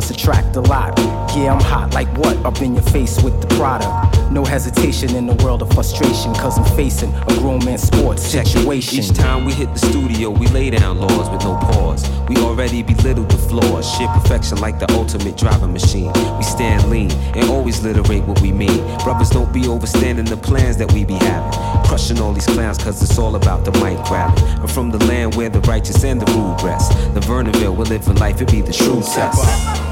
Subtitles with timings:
[0.00, 0.98] plus attract a lot.
[1.36, 2.36] Yeah, I'm hot like what?
[2.44, 4.32] Up in your face with the product.
[4.32, 9.00] No hesitation in the world of frustration, cause I'm facing a grown man sports situation.
[9.00, 12.08] Each time we hit the studio, we lay down laws with no pause.
[12.28, 13.90] We already belittle the flaws.
[13.94, 16.12] Shit perfection like the ultimate driving machine.
[16.38, 18.80] We stand lean and always literate what we mean.
[19.04, 21.52] Brothers don't be overstanding the plans that we be having.
[21.84, 24.44] Crushing all these clowns cause it's all about the mic grabbing.
[24.60, 26.92] I'm from the land where the righteous and the rude rest.
[27.14, 29.89] The Vernonville, we're living life, it be the true test.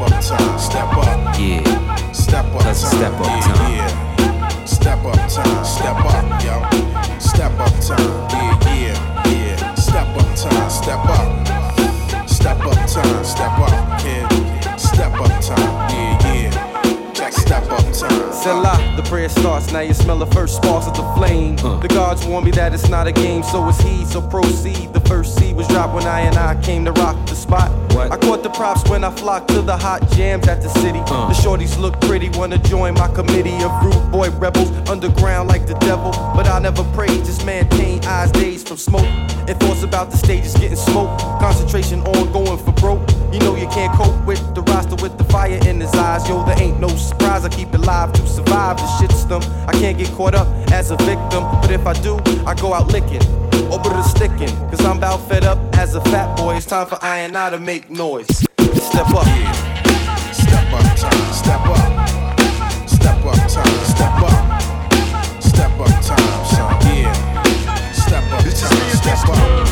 [0.00, 0.22] Up.
[0.22, 0.58] Step up time.
[0.58, 1.38] Step up.
[1.38, 2.12] Yeah.
[2.12, 2.70] Step up time.
[2.70, 3.72] it's step up yeah, time.
[3.72, 4.64] Yeah.
[4.64, 5.64] Step up time.
[5.64, 7.18] Step up, yo.
[7.18, 8.30] Step up time.
[8.30, 9.74] Yeah, yeah, yeah.
[9.74, 10.70] Step up time.
[10.70, 12.28] Step up.
[12.28, 13.24] Step up time.
[13.24, 14.78] Step up, kid.
[14.78, 15.90] Step up time.
[15.90, 17.12] Yeah, yeah.
[17.12, 18.32] Check step up time.
[18.32, 19.72] Selah, the prayer starts.
[19.72, 21.56] Now you smell the first sparks of the flame.
[21.56, 24.04] The gods warn me that it's not a game, so it's he.
[24.04, 24.92] So proceed.
[24.92, 27.85] The first seed was dropped when I and I came to rock the spot.
[27.96, 28.12] What?
[28.12, 30.98] I caught the props when I flocked to the hot jams at the city.
[31.06, 31.28] Uh.
[31.28, 34.68] The shorties look pretty, wanna join my committee of rude boy rebels.
[34.86, 37.24] Underground like the devil, but I never prayed.
[37.24, 39.06] Just maintain eyes dazed from smoke.
[39.48, 41.22] And thoughts about the stage is getting smoked.
[41.40, 43.00] Concentration on going for broke.
[43.32, 46.28] You know you can't cope with the roster with the fire in his eyes.
[46.28, 47.46] Yo, there ain't no surprise.
[47.46, 49.42] I keep it live to survive the shitstorm.
[49.66, 52.88] I can't get caught up as a victim, but if I do, I go out
[52.92, 53.22] licking.
[53.72, 56.56] Over the sticking, cause I'm about fed up as a fat boy.
[56.56, 58.28] It's time for I and I to make noise.
[58.28, 59.26] Step up.
[60.32, 61.32] Step up time.
[61.32, 62.88] Step up.
[62.88, 63.84] Step up time.
[63.84, 64.62] Step up.
[65.42, 66.96] Step up time, son.
[66.96, 67.42] Yeah.
[67.92, 68.96] Step up time.
[68.96, 69.65] Step up.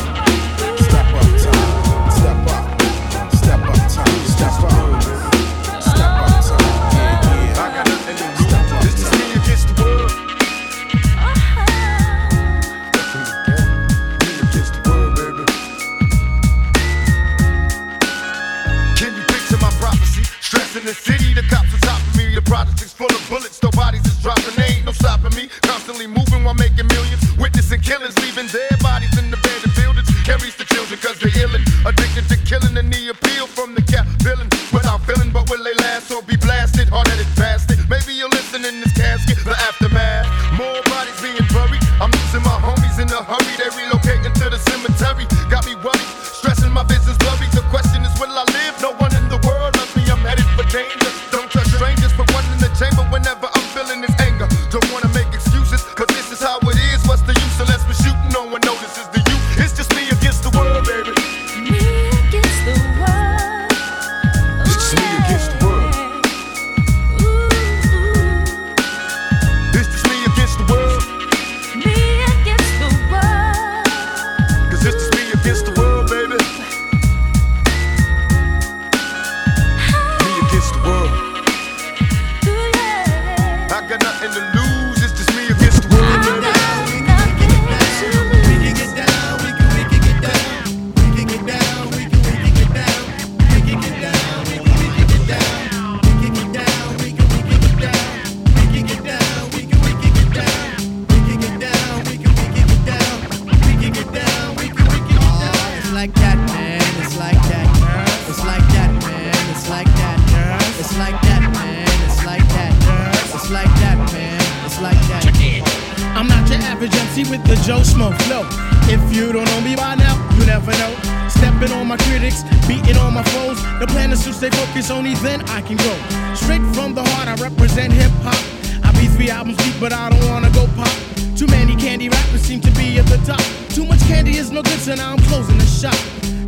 [125.37, 125.93] Then I can go.
[126.35, 128.39] Straight from the heart, I represent hip hop.
[128.83, 130.91] I be three albums deep, but I don't wanna go pop.
[131.35, 133.43] Too many candy rappers seem to be at the top.
[133.69, 135.97] Too much candy is no good, so now I'm closing the shop.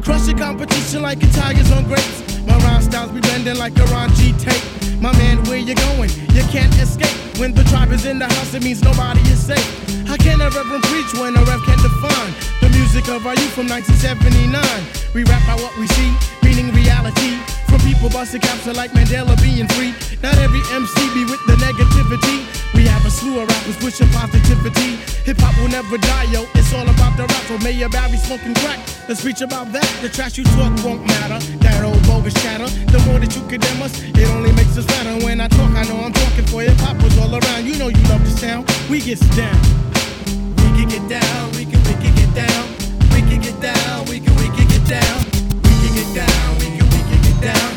[0.04, 2.20] Crush your competition like Italians on grapes.
[2.46, 4.64] My rhyme styles be bending like a Ron G tape.
[5.02, 6.12] My man, where you going?
[6.32, 7.18] You can't escape.
[7.40, 9.68] When the tribe is in the house, it means nobody is safe.
[10.08, 13.52] How can a reverend preach when a rev can't define the music of our youth
[13.52, 14.56] from 1979?
[15.14, 16.12] We rap about what we see,
[16.42, 17.57] meaning reality.
[17.88, 19.96] People busting capture like Mandela being free.
[20.22, 22.44] Not every MC be with the negativity.
[22.76, 25.00] We have a slew of rappers pushing positivity.
[25.24, 26.44] Hip hop will never die, yo.
[26.60, 27.44] It's all about the rap.
[27.48, 28.84] So Mayor Barry smoking crack.
[29.08, 29.88] Let's preach about that.
[30.02, 31.40] The trash you talk won't matter.
[31.64, 32.68] That old bogus chatter.
[32.92, 35.16] The more that you condemn us, it only makes us better.
[35.24, 37.64] When I talk, I know I'm talking for hip hop was all around.
[37.64, 38.68] You know you love the sound.
[38.92, 39.56] We get down.
[40.60, 41.56] We can get down.
[41.56, 42.68] We can we can get down.
[43.16, 44.06] We can get down.
[44.12, 45.24] We can we can get down.
[45.64, 46.52] We can get down.
[46.60, 47.77] We can we can get down.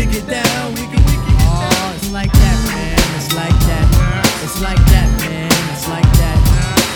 [0.00, 0.72] We can get down.
[0.72, 1.60] We can we can get down.
[1.60, 2.96] Oh, it's like that, man.
[3.20, 3.84] It's like that.
[4.40, 5.52] It's like that, man.
[5.76, 6.40] It's like that.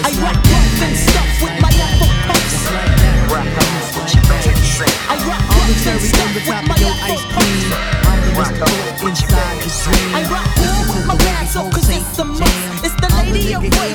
[0.00, 2.00] I It's rock like that, rough and stuff with my that.
[2.00, 2.48] Afro puffs.
[2.48, 3.28] It's like that.
[3.28, 3.60] man.
[4.72, 4.96] It's.
[5.04, 7.44] I rock I'm rough and stuff with my of your Afro ice pumps.
[7.44, 7.76] cream.
[8.08, 8.72] I'm the Mr.
[9.04, 10.16] Inside the dream.
[10.16, 12.63] I rock Listen good with my the way off cause it's the jam.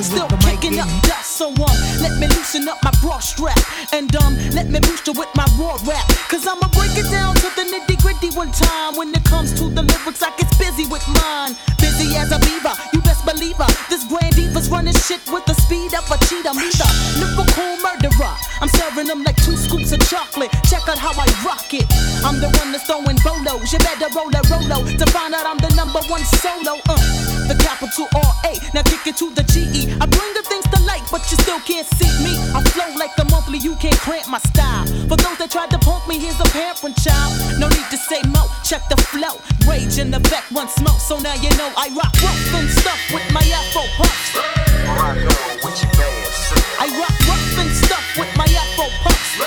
[0.04, 1.38] Still kicking up dust.
[1.38, 3.58] So um, let me loosen up my bra strap
[3.94, 6.06] and um, let me boost you with my raw rap.
[6.30, 8.96] Cause I'ma break it down to the nitty gritty one time.
[8.96, 11.56] When it comes to the lyrics, I get busy with mine.
[11.80, 13.72] Busy as a beaver, you best believe her.
[13.90, 16.54] This grand diva's running shit with the speed of a cheetah.
[16.54, 18.36] Me the lyrical murderer.
[18.62, 20.52] I'm serving them like two scoops of chocolate.
[20.70, 21.88] Check out how I rock it.
[22.24, 23.72] I'm the one that's throwing bolos.
[23.72, 26.78] You better roll a rolo to find out I'm the number one solo.
[26.90, 28.54] Uh, the capital R A.
[28.78, 29.82] Now kick it to the G E.
[29.98, 32.38] I bring the things to light, but you still can't see me.
[32.54, 34.86] I flow like the monthly, you can't cramp my style.
[35.10, 37.34] For those that tried to punk me, here's a parent child.
[37.58, 39.42] No need to say mo, check the flow.
[39.66, 43.02] Rage in the back, one smoke, so now you know I rock rough and stuff
[43.10, 44.38] with my Afro puffs.
[46.78, 49.42] I rock rough and stuff with my Afro puffs.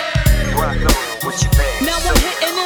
[1.86, 2.58] Now I'm hitting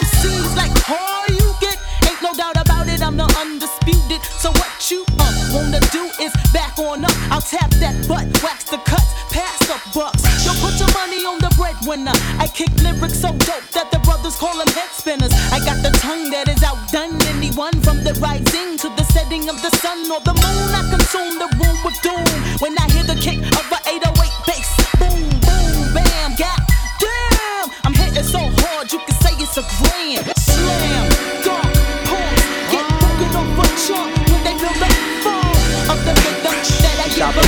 [5.57, 7.17] wanna do is back on up.
[7.33, 10.21] I'll tap that butt, wax the cuts, pass the bucks.
[10.45, 12.17] Yo, put your money on the breadwinner.
[12.39, 15.33] I kick lyrics so dope that the brothers call them head spinners.
[15.53, 19.57] I got the tongue that is outdone anyone from the rising to the setting of
[19.65, 20.69] the sun or the moon.
[20.77, 22.29] I consume the room with doom
[22.61, 23.41] when I hear the kick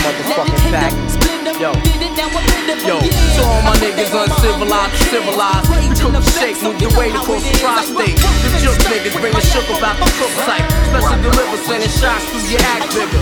[0.08, 0.92] motherfucking Let back.
[0.92, 1.70] hit them, split them, Yo.
[1.84, 6.12] did it, now I'm in it Yo, to all my niggas uncivilized, civilized, we cook
[6.16, 7.60] the shake, the move so weight across the it is.
[7.60, 8.16] I tri-state.
[8.16, 10.64] The stuff niggas bringing my shook about the crook type.
[10.88, 13.20] Special deliver, sending shots through your act bigger.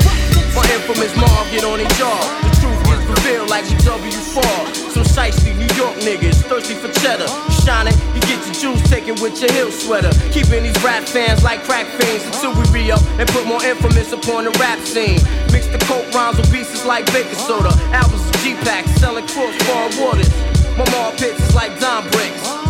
[0.54, 2.20] My infamous mob get on their jaw.
[2.46, 4.85] The truth gets revealed like we W4.
[4.96, 7.28] Some shiesty New York niggas thirsty for cheddar.
[7.66, 10.08] Shining, you get your juice taken with your heel sweater.
[10.32, 14.44] Keeping these rap fans like crack fiends until we re and put more infamous upon
[14.44, 15.20] the rap scene.
[15.52, 17.76] Mix the coke rhymes with pieces like baking soda.
[17.92, 20.30] Albums of G-Packs selling crossbar waters.
[20.78, 22.65] My mob pits is like Don Bricks.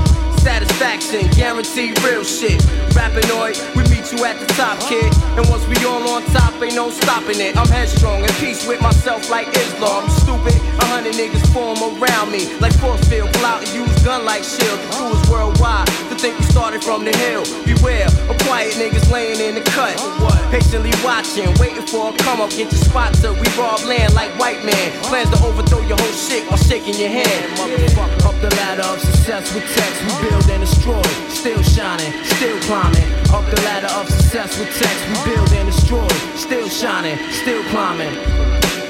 [0.46, 2.62] Satisfaction, guaranteed real shit.
[2.94, 5.10] Rappinoid, we meet you at the top, kid.
[5.34, 7.58] And once we all on top, ain't no stopping it.
[7.58, 10.04] I'm headstrong, in peace with myself like Islam.
[10.06, 12.46] You stupid, a hundred niggas form around me.
[12.62, 14.78] Like force field, pull out and use gun like shield.
[14.78, 17.42] The crew is worldwide, to think we started from the hill.
[17.66, 19.98] Beware, of quiet niggas laying in the cut.
[20.54, 24.30] Patiently watching, waiting for a come up, get your spot till we rob land like
[24.38, 24.94] white man.
[25.10, 27.34] Plans to overthrow your whole shit while shaking your hand.
[27.58, 31.02] Motherfucker, the ladder of success with text, we build and destroy.
[31.28, 33.06] Still shining, still climbing.
[33.30, 36.08] Up the ladder of success with text, we build and destroy.
[36.36, 38.85] Still shining, still climbing.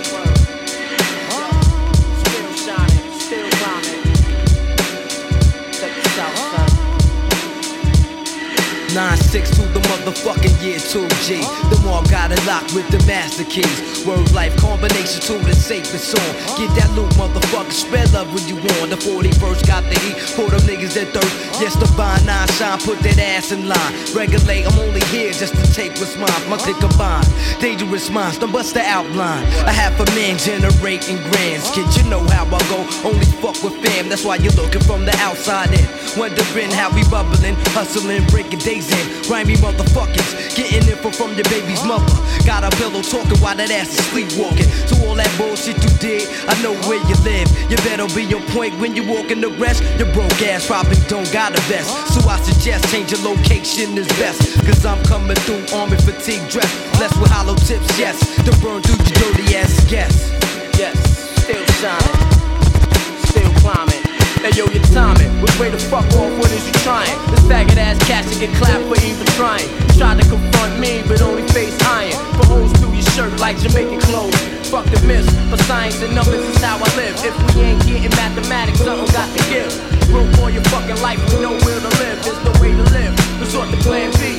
[8.96, 11.44] 9-6 to the motherfucking year 2G.
[11.68, 14.06] The mall got it locked with the master keys.
[14.06, 16.32] Word life combination to the safest song.
[16.56, 17.76] Get that loot, motherfucker.
[17.76, 18.88] Spread love when you want.
[18.88, 21.60] The 41st got the heat for them niggas that thirst.
[21.60, 23.92] Yes, the bond nine shine, put that ass in line.
[24.16, 26.32] Regulate, I'm only here just to take what's mine.
[26.48, 27.28] My click combine,
[27.60, 29.44] dangerous minds, don't bust the outline.
[29.68, 31.68] I have a man generating grands.
[31.76, 34.08] Kid, you know how I go, only fuck with fam.
[34.08, 35.84] That's why you're looking from the outside in.
[36.16, 39.22] Wondering how we bubbling, hustling, breaking days in.
[39.28, 42.14] Grimy motherfuckers, getting info from your baby's mother.
[42.46, 44.70] Got a pillow talking while that ass is sleepwalking.
[44.86, 47.48] So all that bullshit you did, I know where you live.
[47.70, 49.82] You better be on point when you walk in the rest.
[49.98, 51.90] Your broke ass probably don't got a vest.
[52.14, 54.40] So I suggest change your location is best.
[54.64, 56.70] Cause I'm coming through army fatigue dress.
[56.96, 58.18] Blessed with hollow tips, yes.
[58.44, 60.36] To burn through your dirty ass yes.
[60.78, 64.05] Yes, still shining, still climbing.
[64.46, 65.26] Hey yo, your timing.
[65.42, 66.30] Which way the fuck off?
[66.38, 67.10] What is you trying?
[67.34, 69.66] This faggot ass cat should get clapped for even trying.
[69.98, 72.14] Tried to confront me, but only face iron.
[72.38, 74.38] For holes through your shirt like Jamaican clothes.
[74.70, 77.18] Fuck the myths, but science and numbers is how I live.
[77.26, 79.66] If we ain't getting mathematics, something got to give.
[80.14, 82.18] Room for your fucking life, we know where to live.
[82.22, 83.18] It's the way to live.
[83.42, 84.38] Resort to plan B.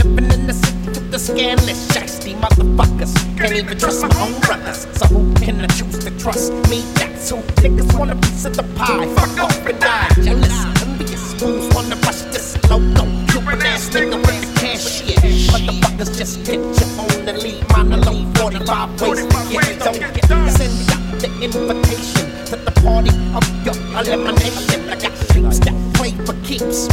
[0.00, 3.25] Living in the city with the scandalous, shiesty motherfuckers.
[3.36, 4.86] Can't even trust my own brothers.
[4.96, 6.80] So who can I choose to trust me?
[6.94, 9.06] That's who niggas want a piece of the pie.
[9.14, 10.08] Fuck off and die.
[10.22, 13.04] Jealous, envious fools wanna rush this loco.
[13.28, 15.16] Cuban ass nigga with the cashier.
[15.52, 18.32] Motherfuckers just hit your phone and leave mine alone.
[18.36, 19.78] 45 ways to get it.
[19.80, 20.24] don't get.
[20.56, 24.88] Send out the invitation to the party of your elimination.
[24.88, 26.88] I got sheeps that play for keeps.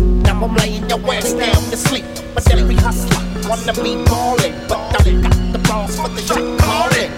[0.00, 2.04] Now I'm laying your ass down to sleep.
[2.34, 7.10] But every hustler wanna be ballin', but I got the balls for the shot calling.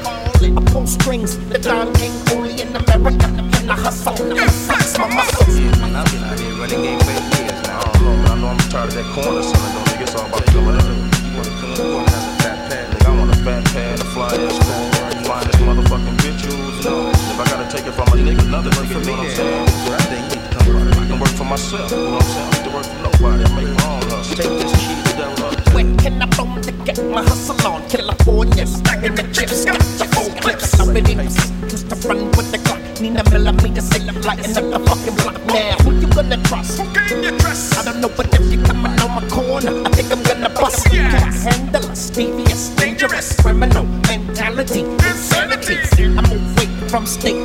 [0.56, 3.26] I pull strings, the Don King only in America.
[3.58, 5.56] And I hustle, I flex my muscles.
[5.58, 7.80] I've been out here running game for years now.
[7.80, 9.72] I don't know, I know I'm tired of that corner selling.
[9.74, 10.94] Don't think it's all about the whatever.
[10.94, 12.84] You want to come up, want to have a fat pad.
[12.94, 15.26] Nigga, I want a fat pad, a fly ass pad.
[15.26, 16.54] Flying this motherfucking bitches.
[16.54, 19.26] You know, if I gotta take it from a nigga, another nigga, you know what
[19.26, 19.66] I'm saying?
[19.90, 21.02] That thing need to come from.
[21.02, 21.90] I can work for myself.
[21.90, 22.57] You know what I'm saying?
[22.78, 23.66] I don't have to work for nobody.
[23.66, 24.36] Make my own hustle.
[24.36, 25.74] Take this the devil up.
[25.74, 27.88] Where can I roam to get my hustle on?
[27.88, 30.78] California, stacking the chips, got your old clips.
[30.78, 32.78] Nobody used to run with the clock.
[33.00, 35.76] Need a millimeter, say I'm lighting up the fucking block now.
[35.82, 36.78] Who you gonna trust?
[36.78, 37.78] Who can you trust?
[37.78, 40.86] I don't know, but if you coming on my corner, I think I'm gonna bust.
[40.86, 42.10] Can I handle us?
[42.10, 45.76] Devious, dangerous, criminal mentality, insanity.
[46.04, 47.37] I move weight from state.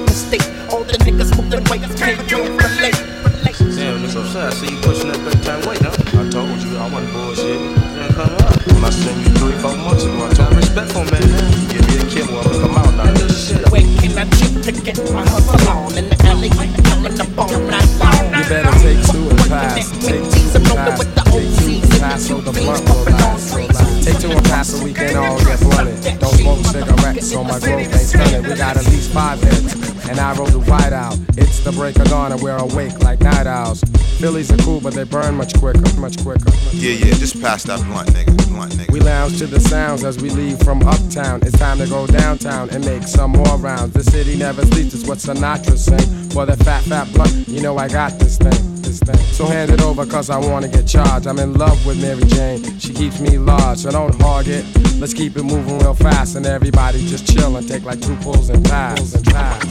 [18.54, 19.90] Better take two and pass.
[20.06, 21.00] Take two and pass.
[21.32, 21.73] Take two
[22.04, 24.04] the blunt will.
[24.04, 26.20] Take two and pass so we can all get blunted.
[26.20, 28.48] Don't smoke cigarettes so my growth ain't stunted.
[28.48, 30.10] We got at least five hits.
[30.10, 31.18] And I roll the white out.
[31.38, 33.82] It's the break of dawn and we're awake like night owls.
[34.20, 36.52] Phillies are cool, but they burn much quicker, much quicker.
[36.72, 38.36] Yeah, yeah, just pass that blunt, nigga.
[38.50, 38.92] Blunt, nigga.
[38.92, 41.42] We lounge to the sounds as we leave from uptown.
[41.44, 43.94] It's time to go downtown and make some more rounds.
[43.94, 46.30] The city never sleeps, it's what Sinatra sang.
[46.32, 49.34] For the fat, fat blunt, you know I got this thing, this thing.
[49.34, 51.28] So hand it over, cause I wanna get charged.
[51.28, 54.66] I'm in love with Mary Jane, she keeps me large, so don't hog it.
[55.00, 58.50] Let's keep it moving real fast, and everybody just chill and take like two pulls
[58.50, 59.16] and pass.
[59.16, 59.64] And pass.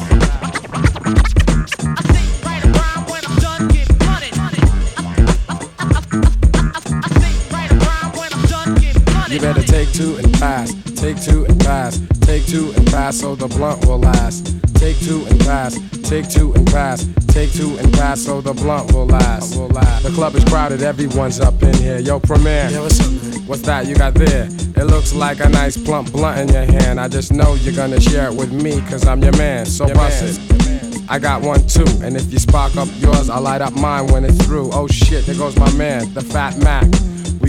[9.31, 13.35] You better take two and pass, take two and pass, take two and pass so
[13.35, 14.59] the blunt will last.
[14.75, 18.93] Take two and pass, take two and pass, take two and pass so the blunt
[18.93, 19.55] will last.
[19.55, 21.99] The club is crowded, everyone's up in here.
[21.99, 23.47] Yo, Premier, what's up, man?
[23.47, 24.47] What's that you got there?
[24.47, 27.01] It looks like a nice plump blunt in your hand.
[27.01, 29.65] I just know you're gonna share it with me, cause I'm your man.
[29.67, 31.03] So bust it.
[31.09, 34.25] I got one too, and if you spark up yours, I'll light up mine when
[34.25, 34.71] it's through.
[34.73, 36.87] Oh shit, there goes my man, the Fat Mac.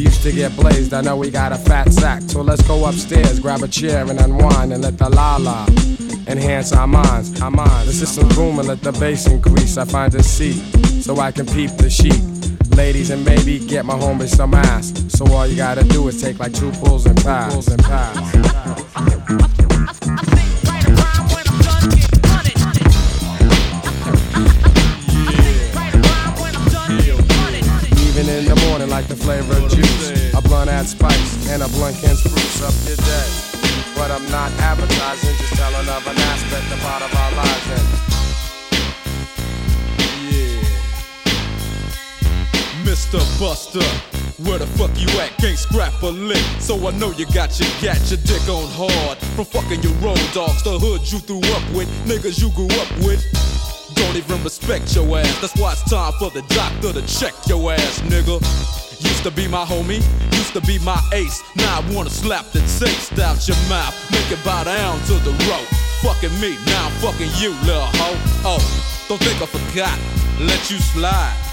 [0.04, 2.24] Used to get blazed, I know we got a fat sack.
[2.24, 5.66] So let's go upstairs, grab a chair and unwind and let the la la
[6.28, 7.42] enhance our minds.
[7.42, 7.88] Our minds.
[7.88, 9.78] The system boom and let the bass increase.
[9.78, 10.60] I find a seat
[11.02, 12.22] so I can peep the sheep.
[12.76, 14.92] Ladies and maybe get my homie some ass.
[15.08, 17.54] So all you gotta do is take like two pulls and pass.
[17.54, 19.53] Pulls and pass.
[30.84, 33.30] A spice, and a blunt can spruce up your day.
[33.96, 37.68] But I'm not advertising, just telling of an aspect of part of our lives.
[37.72, 37.88] And
[42.84, 43.24] Mr.
[43.40, 43.88] Buster.
[44.44, 45.38] Where the fuck you at?
[45.38, 46.44] Can't scrap a lick.
[46.60, 49.18] So I know you got your gat, your dick on hard.
[49.38, 52.92] From fucking your road dogs, the hood you threw up with, niggas you grew up
[53.08, 53.24] with.
[53.96, 55.40] Don't even respect your ass.
[55.40, 58.83] That's why it's time for the doctor to check your ass, nigga.
[59.04, 60.02] Used to be my homie,
[60.34, 61.42] used to be my ace.
[61.56, 65.32] Now I wanna slap the taste out your mouth, make it bow down to the
[65.50, 65.70] rope.
[66.02, 68.18] Fucking me, now I'm fucking you, little hoe.
[68.44, 69.98] Oh, don't think I forgot,
[70.40, 71.53] let you slide.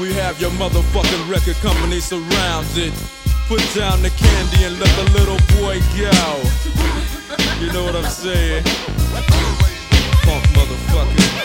[0.00, 2.94] We have your motherfucking record company surrounded.
[3.48, 6.40] Put down the candy and let the little boy go.
[7.60, 8.64] You know what I'm saying?
[10.24, 11.39] Funk motherfucker.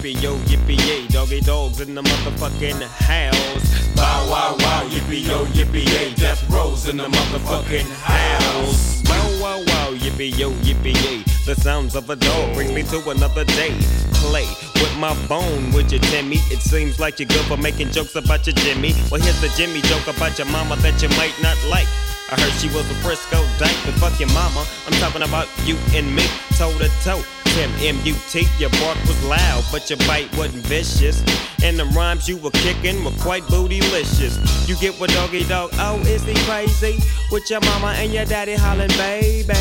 [0.00, 3.94] Yippee yo, yippee yay, doggy dogs in the motherfucking house.
[3.94, 9.02] Bow wow wow, yippee yo, yippee yay, death rows in the motherfucking house.
[9.02, 13.10] Bow wow wow, yippee yo, yippee yay, the sounds of a dog brings me to
[13.10, 13.76] another day.
[14.14, 16.36] Play with my bone, would you, Timmy?
[16.50, 18.94] It seems like you're good for making jokes about your Jimmy.
[19.10, 21.88] Well, here's the Jimmy joke about your mama that you might not like.
[22.30, 24.64] I heard she was a Frisco dyke, but fuck your mama.
[24.86, 26.24] I'm talking about you and me,
[26.56, 27.22] toe to toe.
[27.54, 31.22] Tim M-U-T, your bark was loud, but your bite wasn't vicious.
[31.62, 34.68] And the rhymes you were kicking were quite bootylicious.
[34.68, 36.98] You get what doggy dog, oh, is he crazy?
[37.32, 39.54] With your mama and your daddy hollering, baby.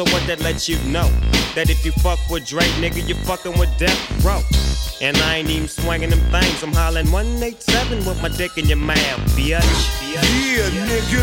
[0.00, 1.04] So what that lets you know?
[1.52, 4.40] That if you fuck with Dre, nigga, you fucking with Death Row.
[5.04, 6.64] And I ain't even swinging them things.
[6.64, 9.60] I'm hollering 187 with my dick in your mouth, bitch.
[10.08, 11.20] Yeah, nigga.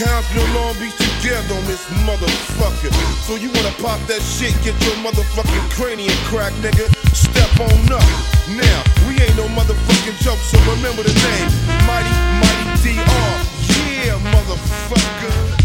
[0.00, 2.88] Compton and Long Beach together on this motherfucker.
[3.28, 6.88] So you wanna pop that shit, get your motherfucking cranium crack, nigga.
[7.12, 8.08] Step on up.
[8.56, 11.48] Now, we ain't no motherfucking joke, so remember the name.
[11.84, 13.36] Mighty, Mighty DR.
[14.00, 15.63] Yeah, motherfucker.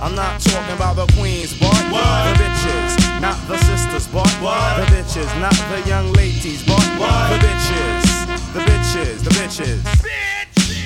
[0.00, 1.66] I'm not talking about the queens, boy.
[1.66, 4.22] The bitches, not the sisters, boy.
[4.22, 6.76] The bitches, not the young ladies, boy.
[6.76, 10.38] The bitches, the bitches, the bitches.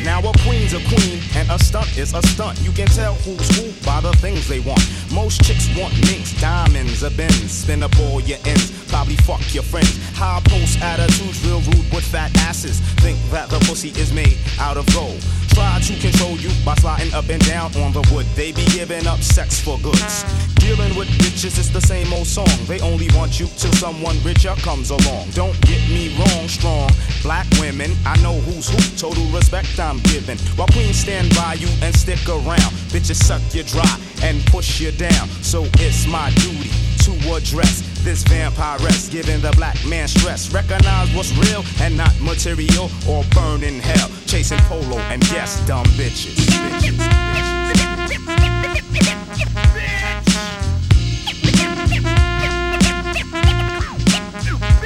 [0.05, 2.59] Now a queen's a queen and a stunt is a stunt.
[2.61, 4.83] You can tell who's who by the things they want.
[5.13, 7.53] Most chicks want minks, diamonds, a bends.
[7.53, 9.95] Spin up all your ends, probably fuck your friends.
[10.17, 12.81] High post attitudes, real rude with fat asses.
[12.99, 15.19] Think that the pussy is made out of gold.
[15.57, 18.27] Try to control you by sliding up and down on the wood.
[18.37, 20.25] They be giving up sex for goods.
[20.57, 22.53] Dealing with bitches is the same old song.
[22.69, 25.31] They only want you till someone richer comes along.
[25.31, 26.91] Don't get me wrong, strong
[27.23, 27.93] black women.
[28.05, 28.81] I know who's who.
[28.97, 30.39] Total respect I'm giving.
[30.57, 32.73] While queens stand by you and stick around.
[32.93, 35.29] Bitches suck you dry and push you down.
[35.41, 40.53] So it's my duty to address this vampiress, giving the black man stress.
[40.53, 45.87] Recognize what's real and not material, or burn in hell, chasing polo and yes, dumb
[45.99, 46.37] bitches.
[46.37, 46.99] bitches.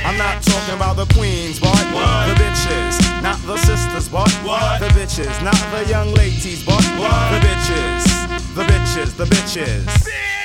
[0.05, 1.69] I'm not talking about the queens, boy.
[1.69, 4.25] The bitches, not the sisters, boy.
[4.81, 6.77] The bitches, not the young ladies, boy.
[6.77, 10.36] The bitches, the bitches, the bitches.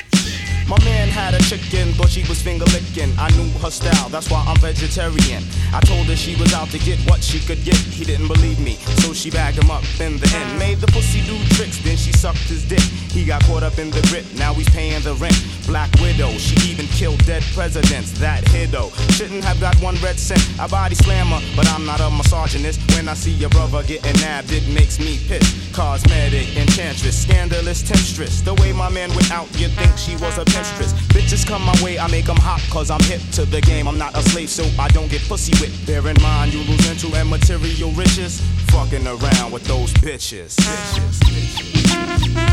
[0.71, 3.11] My man had a chicken, but she was finger licking.
[3.19, 5.43] I knew her style, that's why I'm vegetarian.
[5.73, 7.75] I told her she was out to get what she could get.
[7.75, 10.57] He didn't believe me, so she bagged him up in the end.
[10.57, 12.79] Made the pussy do tricks, then she sucked his dick.
[13.11, 15.35] He got caught up in the grip, now he's paying the rent.
[15.67, 18.17] Black widow, she even killed dead presidents.
[18.19, 20.41] That hiddo shouldn't have got one red cent.
[20.57, 22.79] I body slammer, but I'm not a misogynist.
[22.95, 25.73] When I see your brother getting nabbed, it makes me pissed.
[25.73, 28.39] Cosmetic, enchantress, scandalous temptress.
[28.39, 30.93] The way my man went out, you'd think she was a temptress.
[31.13, 33.87] Bitches come my way, I make them hot, cause I'm hip to the game.
[33.87, 35.85] I'm not a slave, so I don't get pussy whipped.
[35.85, 38.41] Bear in mind, you lose into and material riches.
[38.71, 40.55] Fucking around with those bitches.
[40.57, 42.51] bitches, bitches.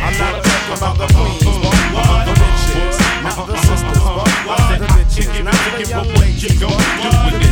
[0.00, 5.44] I'm not talking about the queens, but the bitches, not the sisters, but the bitches,
[5.44, 7.47] not the young ladies, but the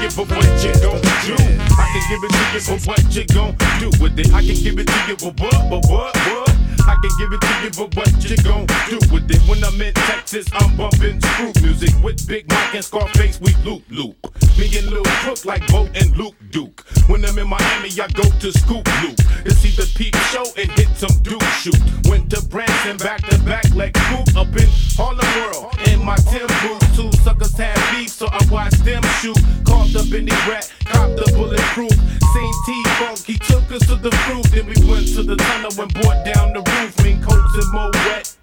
[0.00, 0.14] bitches.
[0.14, 1.34] for what you gon' do.
[1.76, 4.32] I can give it to you for what you gon' do with it.
[4.32, 6.50] I can give it to you for what, but what, what?
[6.86, 8.99] I can give it to you for what you gon' do
[9.30, 9.48] with.
[9.48, 13.40] When I'm in Texas, I'm bumping screw music with Big Mike and Scarface.
[13.40, 14.16] We loop loop.
[14.58, 16.84] Me and Lil Crook like Bo and Luke Duke.
[17.08, 20.70] When I'm in Miami, I go to Scoop Loop to see the peep show and
[20.72, 21.78] hit some Duke shoot.
[22.08, 25.74] Went to Branson back to back like Coop up in Harlem World.
[25.88, 29.38] In my Tim boots, two suckers had beef, so I watched them shoot.
[29.64, 31.96] Caught up in the rat, copped the bulletproof.
[32.32, 34.44] Seen T-Funk, he took us to the fruit.
[34.52, 37.02] Then we went to the tunnel and brought down the roof.
[37.02, 38.39] Mean coats and more wet.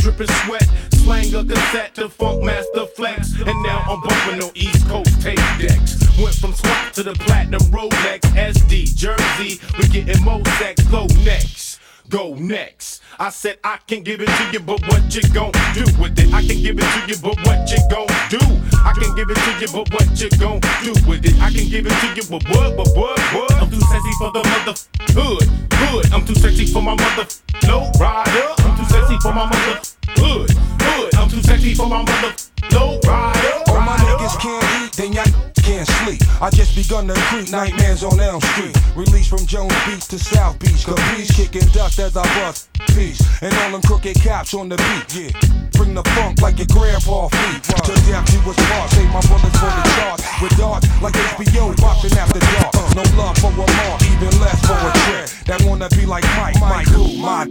[0.00, 3.34] Dripping sweat, slang a cassette to Funkmaster Flex.
[3.40, 5.98] And now I'm bumping on East Coast tape decks.
[6.18, 9.60] Went from swap to the platinum Rolex SD Jersey.
[9.78, 10.82] We getting more sex.
[10.84, 13.02] Go next, go next.
[13.20, 16.32] I said I can give it to you, but what you gon' do with it?
[16.32, 18.38] I can give it to you, but what you gon' do?
[18.84, 21.34] I can give it to you, but what you gon' do with it?
[21.40, 23.52] I can give it to you, but what, but what, what?
[23.54, 24.74] I'm too sexy for the mother
[25.18, 26.12] hood, hood.
[26.12, 27.26] I'm too sexy for my mother
[27.66, 28.57] low rider.
[28.88, 29.80] I'm too sexy for my mother
[30.16, 31.14] hood, hood.
[31.16, 32.32] I'm too sexy for my mother
[32.72, 33.52] low rider.
[33.68, 35.28] All my niggas can't eat, then y'all
[35.60, 36.22] can't sleep.
[36.40, 38.76] I just begun to creep nightmares on Elm Street.
[38.96, 40.88] Released from Jones Beach to South Beach.
[40.88, 43.20] Capiche kicking dust as I bust peace.
[43.42, 45.06] And all them crooked cops on the beat.
[45.12, 45.32] Yeah.
[45.72, 47.62] Bring the funk like your grandpa feet.
[47.84, 48.88] To death you was part.
[48.90, 50.24] Save my bullets for the charts.
[50.40, 52.72] With darts like HBO boxing after dark.
[52.96, 55.44] No love for a mark, even less for a trick.
[55.44, 57.18] That wanna be like Mike, Mike who?
[57.18, 57.44] My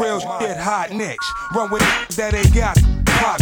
[0.00, 1.26] real shit, hot nicks.
[1.54, 1.82] Run with
[2.16, 3.40] that ain't got pop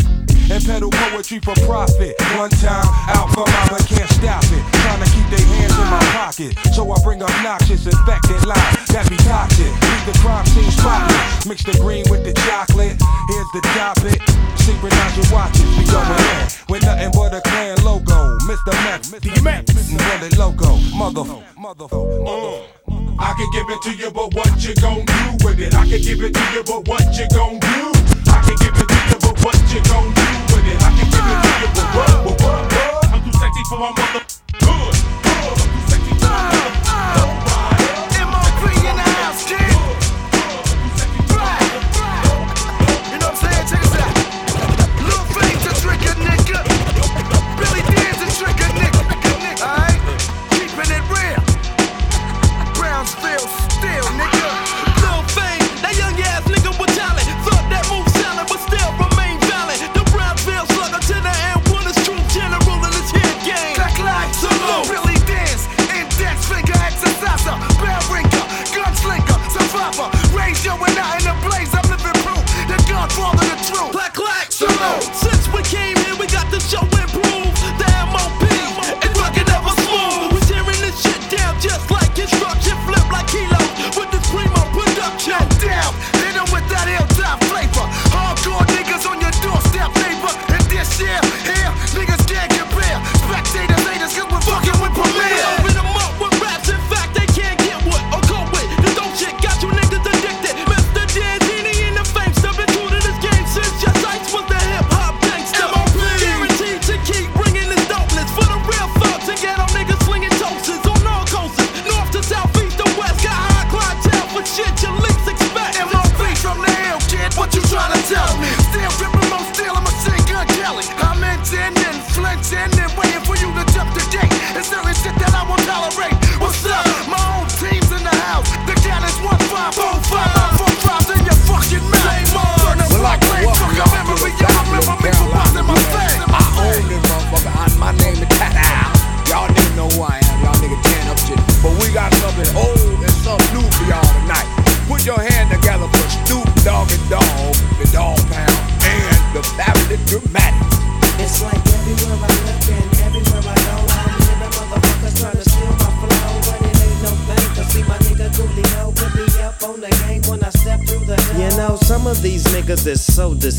[0.51, 2.15] and peddle poetry for profit.
[2.37, 2.85] One time
[3.17, 4.63] out for mama can't stop it.
[4.85, 6.53] Trying to keep their hands in my pocket.
[6.75, 9.73] So I bring obnoxious, infected lines that be toxic.
[9.73, 11.47] Leave the crime scene spotless.
[11.47, 12.97] Mix the green with the chocolate.
[13.29, 14.21] Here's the topic.
[14.61, 15.65] Synchronize your watches.
[15.79, 18.37] We going in with nothing but a clan logo.
[18.45, 18.73] Mr.
[18.85, 19.43] Mac, Mr.
[19.43, 20.77] Mac, Bullet logo.
[20.95, 21.25] Mother,
[21.57, 22.63] mother, mother.
[22.89, 23.02] Mm.
[23.19, 25.75] I can give it to you, but what you gon' do with it?
[25.75, 27.93] I can give it to you, but what you gon' do?
[28.31, 30.79] I can give it to you, but what you gon' do with it?
[30.83, 33.05] I can give it to you, but what, but what, what?
[33.13, 34.25] I'm too sexy for my mother.
[34.53, 35.45] Good, good.
[35.53, 36.73] I'm too sexy for my mother.
[38.27, 39.72] MOP in the house, kid.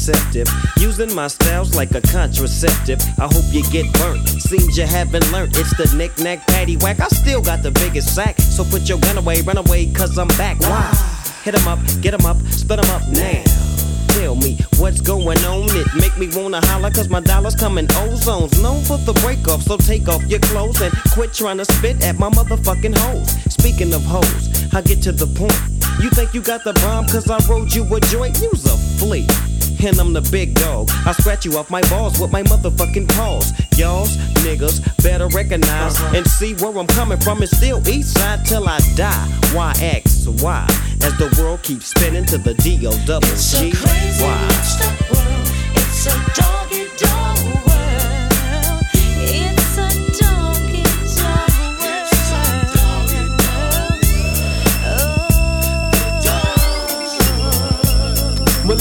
[0.03, 0.47] So deceptive.
[0.77, 3.01] Using my styles like a contraceptive.
[3.19, 4.27] I hope you get burnt.
[4.27, 5.55] Seems you haven't learned.
[5.55, 6.99] It's the knick-knack, paddywhack.
[6.99, 8.37] I still got the biggest sack.
[8.39, 10.59] So put your gun away, run away, cause I'm back.
[10.59, 10.91] Why?
[11.43, 13.43] Hit 'em up, get 'em up, split 'em up now.
[14.09, 15.69] Tell me what's going on.
[15.75, 18.61] It make me wanna holler cause my dollars come in ozones.
[18.61, 22.03] Known for the break off, so take off your clothes and quit trying to spit
[22.03, 23.29] at my motherfucking hoes.
[23.49, 25.59] Speaking of hoes, I get to the point.
[25.99, 28.39] You think you got the bomb cause I rode you a joint?
[28.41, 29.27] Use a flea.
[29.85, 30.89] And I'm the big dog.
[31.05, 33.51] I scratch you off my balls with my motherfucking paws.
[33.77, 34.15] Y'all's
[34.45, 36.15] niggas better recognize uh-huh.
[36.15, 37.43] and see where I'm coming from.
[37.43, 39.27] It's still east side till I die.
[39.51, 39.71] Why?
[41.03, 43.73] As the world keeps spinning to the D O double G.
[44.21, 44.47] Why?
[45.75, 47.72] It's a doggy dog world.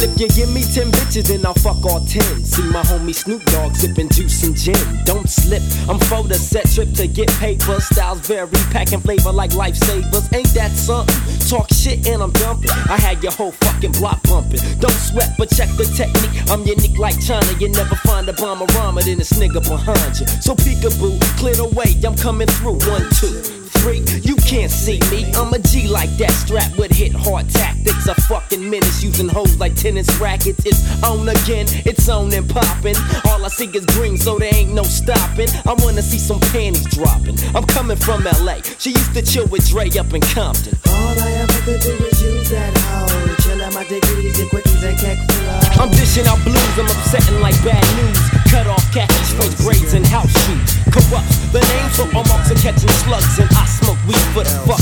[0.03, 2.45] If you give me ten bitches, then I'll fuck all ten.
[2.45, 4.77] See my homie Snoop Dogg sipping juice and gin.
[5.05, 7.81] Don't slip, I'm for the set trip to get paper.
[7.81, 10.33] Styles vary, packing flavor like lifesavers.
[10.35, 11.15] Ain't that something?
[11.49, 12.71] Talk shit and I'm dumping.
[12.88, 14.61] I had your whole fucking block bumping.
[14.79, 16.51] Don't sweat, but check the technique.
[16.51, 17.47] I'm unique like China.
[17.59, 20.27] You never find a bomber rhymer than this nigga behind you.
[20.27, 21.95] So peekaboo, clear the way.
[22.05, 22.79] I'm coming through.
[22.91, 24.01] One, two three.
[24.23, 25.27] You can't see me.
[25.35, 28.07] I'm a G like that, strapped with hit hard tactics.
[28.07, 30.64] A fucking menace using hoes like tennis rackets.
[30.64, 32.97] It's on again, it's on and popping.
[33.27, 35.49] All I see is green, so there ain't no stopping.
[35.66, 37.37] I wanna see some panties dropping.
[37.55, 38.62] I'm coming from LA.
[38.79, 40.79] She used to chill with Dre up in Compton.
[40.87, 43.35] All I ever could do is use that hoe.
[43.42, 45.83] Chill out my degrees, your quickies and keck flow.
[45.83, 48.18] I'm dishing out blues, I'm upsetting like bad news.
[48.51, 50.82] Cut off khakis, first grades, and house shoes.
[50.92, 54.57] Corrupt the names for all marks are catching slugs, and I smoke weed for the
[54.64, 54.81] fuck.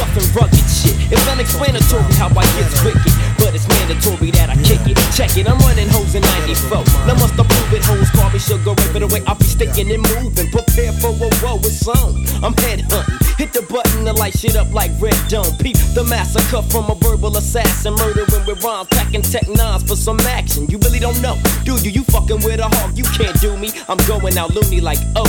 [0.00, 0.96] Rough and rugged shit.
[1.12, 4.96] It's unexplanatory how I get wicked, but it's mandatory that I kick it.
[5.12, 6.88] Check it, I'm running hoes in 94.
[7.04, 9.44] Now must I prove it, hoes call me sugar ray, but the way I be
[9.44, 10.48] sticking and moving.
[10.48, 12.16] Prepare for a woe, it's on.
[12.40, 13.20] I'm head hunting.
[13.36, 15.52] Hit the button to light shit up like Red Dome.
[15.60, 17.92] Peep the massacre from a verbal assassin.
[17.92, 20.64] Murdering with rhymes, packing tech nines for some action.
[20.72, 21.36] You really don't know,
[21.68, 21.92] do you?
[21.92, 23.68] You fucking with a hog, you can't do me.
[23.88, 25.28] I'm going out loony like oh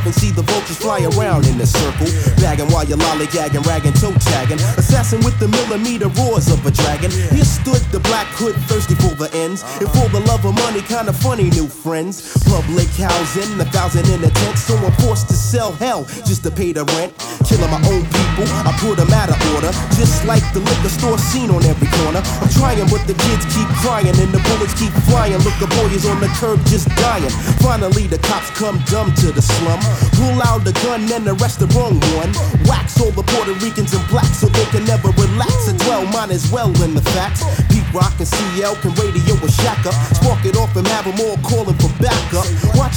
[0.00, 2.06] above and see the vultures fly around in a circle.
[2.40, 4.58] Bagging while you're lollygagging, ragging, toe tagging.
[4.76, 7.10] Assassin with the millimeter roars of a dragon.
[7.10, 9.62] Here stood the black hood, thirsty for the ends.
[9.80, 12.36] And for the love of money, kinda funny new friends.
[12.44, 14.58] Public housing, a thousand in a tent.
[14.58, 17.12] So I'm forced to sell hell just to pay the rent.
[17.50, 19.74] Killing my own people, I put them out of order.
[19.98, 22.22] Just like the liquor store scene on every corner.
[22.38, 25.34] I'm trying, but the kids keep crying and the bullets keep flying.
[25.42, 27.34] Look, the boy is on the curb just dying.
[27.58, 29.82] Finally, the cops come dumb to the slum.
[30.14, 32.30] Pull out the gun and arrest the wrong one.
[32.70, 35.66] Wax all the Puerto Ricans and blacks so they can never relax.
[35.66, 37.42] And dwell, mine as well in the facts.
[37.66, 39.94] Pete Rock and CL can radio a shack up.
[40.14, 42.46] Spark it off and have them all calling for backup.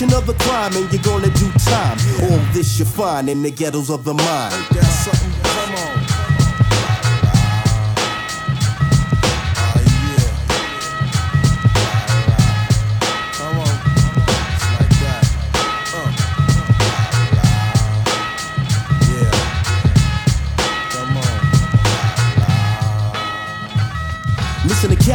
[0.04, 1.98] Another crime and you're gonna do time.
[2.24, 5.53] All this you find in the ghettos of the mind.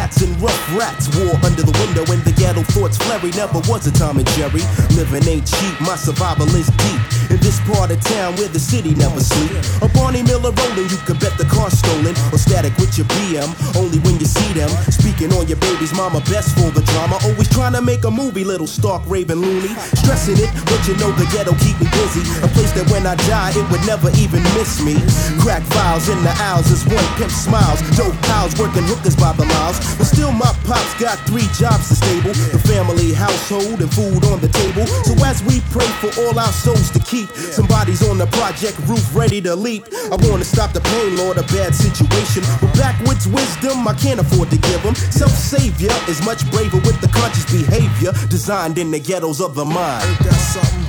[0.08, 1.08] Cats and rough rats.
[1.16, 3.30] War under the window and the ghetto thoughts flurry.
[3.32, 4.62] Never was a Tom and Jerry.
[4.96, 7.17] Living ain't cheap, my survival is deep.
[7.30, 9.52] In this part of town where the city never sleep.
[9.84, 12.16] A Barney Miller rolling, you can bet the car's stolen.
[12.32, 14.70] Or static with your BM, only when you see them.
[14.88, 17.20] Speaking on your baby's mama, best for the drama.
[17.28, 19.68] Always trying to make a movie, little Stark Raven loony.
[20.00, 22.24] Stressing it, but you know the ghetto keep me busy.
[22.40, 24.96] A place that when I die, it would never even miss me.
[25.44, 27.84] Crack files in the aisles as one pimp smiles.
[27.92, 29.76] Dope pals working hookers by the miles.
[30.00, 34.40] But still, my pops got three jobs to stable the family, household, and food on
[34.40, 34.86] the table.
[35.04, 39.14] So as we pray for all our souls to keep, somebody's on the project roof
[39.14, 39.84] ready to leap.
[40.12, 42.42] I wanna stop the pain, Lord, a bad situation.
[42.60, 44.94] But backwoods wisdom, I can't afford to give them.
[44.94, 49.64] Self savior is much braver with the conscious behavior designed in the ghettos of the
[49.64, 50.04] mind.
[50.08, 50.87] Ain't that something?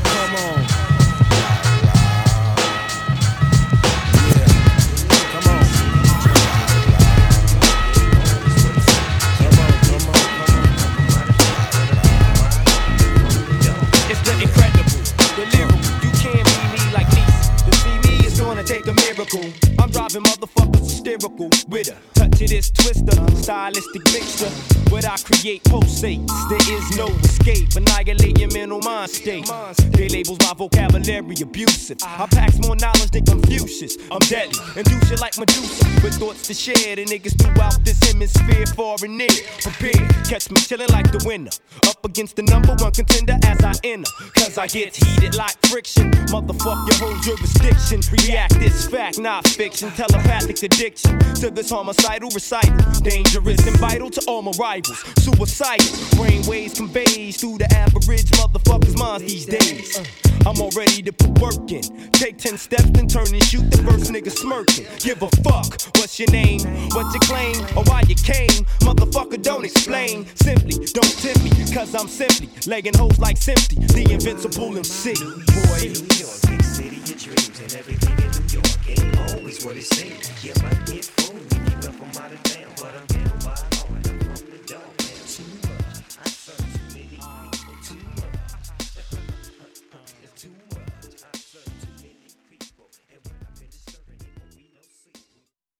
[23.50, 24.52] Stylistic mixture.
[24.94, 26.30] What I create pulsates.
[26.50, 27.76] There is no escape.
[27.76, 29.50] Annihilate your mental mind state.
[29.92, 31.98] They labels my vocabulary abusive.
[32.04, 33.98] I packs more knowledge than Confucius.
[34.12, 36.96] I'm deadly and shit like Medusa with thoughts to share.
[36.96, 39.38] The niggas throughout this hemisphere, far and near.
[39.62, 41.52] Prepared, catch me chilling like the winner.
[41.88, 44.12] Up against the number one contender as I enter.
[44.36, 46.12] Cause I get heated like friction.
[46.28, 48.02] Motherfuck your whole jurisdiction.
[48.12, 49.90] React this fact, not fiction.
[49.92, 52.78] Telepathic addiction to this homicidal recital.
[53.02, 55.00] Dangerous and vital to all my rivals.
[55.24, 55.86] Suicidal.
[56.18, 59.98] Brainwaves conveys through the average motherfucker's minds these days.
[59.98, 60.04] Uh,
[60.46, 61.84] I'm all ready to put work in.
[62.12, 64.86] Take 10 steps, and turn and shoot the first nigga smirking.
[65.00, 65.82] Give a fuck.
[65.98, 66.62] What's your name?
[66.92, 67.56] What you claim?
[67.76, 68.64] Or why you came?
[68.88, 70.26] Motherfucker, don't explain.
[70.36, 71.52] Simply, don't tempt me.
[71.74, 75.16] Cause Cause I'm simply legging hoes like Simpy, the invincible MC.
[75.16, 79.86] Boy, New York, big city dreams, and everything in New York ain't always what it
[79.86, 80.30] seems.
[80.46, 83.49] Yeah, might get fooled when you from out of town, but I'm down